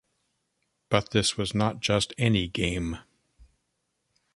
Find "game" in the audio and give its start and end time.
2.47-2.97